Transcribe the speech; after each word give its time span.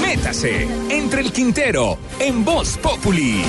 Métase 0.00 0.66
entre 0.90 1.20
el 1.20 1.32
Quintero 1.32 1.98
en 2.18 2.44
Voz 2.44 2.76
Populi. 2.78 3.44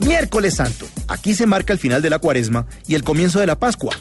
Miércoles 0.00 0.54
Santo. 0.54 0.86
Aquí 1.08 1.34
se 1.34 1.46
marca 1.46 1.72
el 1.72 1.78
final 1.78 2.02
de 2.02 2.10
la 2.10 2.18
cuaresma 2.18 2.66
y 2.86 2.94
el 2.94 3.04
comienzo 3.04 3.40
de 3.40 3.46
la 3.46 3.58
Pascua. 3.58 3.94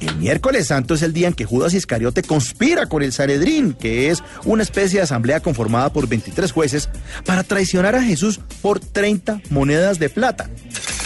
El 0.00 0.16
miércoles 0.16 0.66
santo 0.66 0.94
es 0.94 1.02
el 1.02 1.12
día 1.12 1.28
en 1.28 1.34
que 1.34 1.44
Judas 1.44 1.72
Iscariote 1.72 2.22
conspira 2.22 2.86
con 2.86 3.02
el 3.02 3.12
Sanedrín, 3.12 3.72
que 3.72 4.10
es 4.10 4.22
una 4.44 4.62
especie 4.62 4.98
de 4.98 5.04
asamblea 5.04 5.40
conformada 5.40 5.92
por 5.92 6.08
23 6.08 6.52
jueces, 6.52 6.90
para 7.24 7.42
traicionar 7.42 7.94
a 7.94 8.02
Jesús 8.02 8.40
por 8.60 8.80
30 8.80 9.40
monedas 9.50 9.98
de 9.98 10.10
plata. 10.10 10.50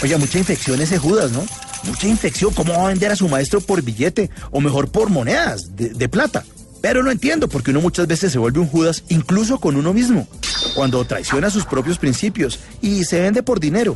Oye, 0.03 0.17
mucha 0.17 0.37
infección 0.37 0.81
ese 0.81 0.97
Judas, 0.97 1.31
¿no? 1.31 1.45
Mucha 1.83 2.07
infección. 2.07 2.53
¿Cómo 2.53 2.73
va 2.73 2.85
a 2.85 2.89
vender 2.89 3.11
a 3.11 3.15
su 3.15 3.27
maestro 3.27 3.61
por 3.61 3.81
billete 3.81 4.29
o 4.51 4.59
mejor 4.61 4.89
por 4.89 5.09
monedas 5.09 5.75
de, 5.75 6.09
plata? 6.09 6.43
Pero 6.81 7.03
no 7.03 7.11
entiendo 7.11 7.49
porque 7.49 7.71
uno 7.71 7.81
muchas 7.81 8.07
veces 8.07 8.31
se 8.31 8.39
vuelve 8.39 8.59
un 8.59 8.67
Judas 8.67 9.03
incluso 9.09 9.59
con 9.59 9.75
uno 9.75 9.93
mismo, 9.93 10.27
cuando 10.75 11.03
traiciona 11.03 11.49
sus 11.49 11.65
propios 11.65 11.97
principios 11.97 12.59
y 12.81 13.03
se 13.03 13.19
vende 13.19 13.43
por 13.43 13.59
dinero. 13.59 13.95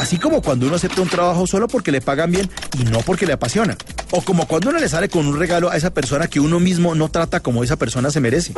Así 0.00 0.16
como 0.16 0.42
cuando 0.42 0.66
uno 0.66 0.76
acepta 0.76 1.02
un 1.02 1.08
trabajo 1.08 1.46
solo 1.46 1.68
porque 1.68 1.92
le 1.92 2.00
pagan 2.00 2.30
bien 2.30 2.50
y 2.78 2.84
no 2.84 3.00
porque 3.00 3.26
le 3.26 3.32
apasiona. 3.32 3.76
O 4.10 4.22
como 4.22 4.46
cuando 4.46 4.70
uno 4.70 4.78
le 4.78 4.88
sale 4.88 5.08
con 5.08 5.26
un 5.26 5.38
regalo 5.38 5.70
a 5.70 5.76
esa 5.76 5.90
persona 5.90 6.28
que 6.28 6.40
uno 6.40 6.60
mismo 6.60 6.94
no 6.94 7.08
trata 7.10 7.40
como 7.40 7.62
esa 7.62 7.76
persona 7.76 8.10
se 8.10 8.20
merece. 8.20 8.54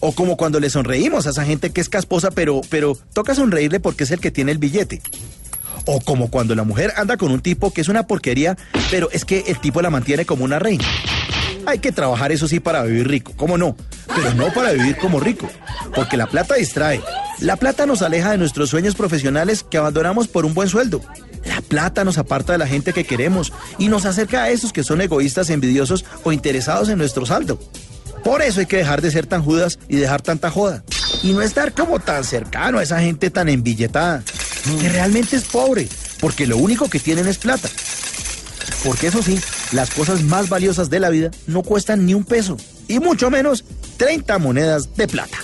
O 0.00 0.12
como 0.12 0.36
cuando 0.36 0.58
le 0.58 0.70
sonreímos 0.70 1.26
a 1.26 1.30
esa 1.30 1.44
gente 1.44 1.70
que 1.70 1.80
es 1.80 1.88
casposa, 1.88 2.30
pero, 2.30 2.60
pero 2.70 2.96
toca 3.12 3.34
sonreírle 3.34 3.80
porque 3.80 4.04
es 4.04 4.10
el 4.10 4.20
que 4.20 4.30
tiene 4.30 4.52
el 4.52 4.58
billete. 4.58 5.02
O 5.86 6.00
como 6.00 6.30
cuando 6.30 6.54
la 6.54 6.64
mujer 6.64 6.92
anda 6.96 7.16
con 7.16 7.32
un 7.32 7.40
tipo 7.40 7.72
que 7.72 7.80
es 7.80 7.88
una 7.88 8.06
porquería, 8.06 8.56
pero 8.90 9.08
es 9.12 9.24
que 9.24 9.44
el 9.46 9.58
tipo 9.60 9.80
la 9.80 9.90
mantiene 9.90 10.26
como 10.26 10.44
una 10.44 10.58
reina. 10.58 10.84
Hay 11.64 11.78
que 11.78 11.90
trabajar 11.90 12.30
eso 12.30 12.46
sí 12.46 12.60
para 12.60 12.82
vivir 12.82 13.08
rico, 13.08 13.32
¿cómo 13.36 13.56
no? 13.56 13.76
Pero 14.14 14.34
no 14.34 14.52
para 14.52 14.72
vivir 14.72 14.96
como 14.98 15.18
rico, 15.18 15.48
porque 15.94 16.16
la 16.16 16.26
plata 16.26 16.54
distrae. 16.54 17.00
La 17.40 17.56
plata 17.56 17.86
nos 17.86 18.02
aleja 18.02 18.30
de 18.30 18.38
nuestros 18.38 18.70
sueños 18.70 18.94
profesionales 18.94 19.64
que 19.68 19.78
abandonamos 19.78 20.28
por 20.28 20.46
un 20.46 20.54
buen 20.54 20.68
sueldo. 20.68 21.00
La 21.44 21.60
plata 21.60 22.04
nos 22.04 22.18
aparta 22.18 22.52
de 22.52 22.58
la 22.58 22.66
gente 22.66 22.92
que 22.92 23.04
queremos 23.04 23.52
y 23.78 23.88
nos 23.88 24.06
acerca 24.06 24.44
a 24.44 24.50
esos 24.50 24.72
que 24.72 24.84
son 24.84 25.00
egoístas, 25.00 25.50
envidiosos 25.50 26.04
o 26.24 26.32
interesados 26.32 26.88
en 26.88 26.98
nuestro 26.98 27.26
saldo. 27.26 27.58
Por 28.24 28.42
eso 28.42 28.60
hay 28.60 28.66
que 28.66 28.78
dejar 28.78 29.02
de 29.02 29.10
ser 29.10 29.26
tan 29.26 29.42
judas 29.42 29.78
y 29.88 29.96
dejar 29.96 30.22
tanta 30.22 30.50
joda. 30.50 30.82
Y 31.22 31.32
no 31.32 31.42
estar 31.42 31.72
como 31.72 32.00
tan 32.00 32.24
cercano 32.24 32.78
a 32.78 32.82
esa 32.82 33.00
gente 33.00 33.30
tan 33.30 33.48
embilletada, 33.48 34.22
que 34.80 34.88
realmente 34.88 35.36
es 35.36 35.44
pobre, 35.44 35.88
porque 36.20 36.46
lo 36.46 36.56
único 36.56 36.88
que 36.88 37.00
tienen 37.00 37.26
es 37.26 37.38
plata. 37.38 37.68
Porque 38.84 39.08
eso 39.08 39.22
sí, 39.22 39.38
las 39.72 39.90
cosas 39.90 40.22
más 40.22 40.48
valiosas 40.48 40.90
de 40.90 41.00
la 41.00 41.10
vida 41.10 41.30
no 41.46 41.62
cuestan 41.62 42.06
ni 42.06 42.14
un 42.14 42.24
peso, 42.24 42.56
y 42.88 42.98
mucho 42.98 43.30
menos 43.30 43.64
30 43.96 44.38
monedas 44.38 44.94
de 44.96 45.08
plata. 45.08 45.38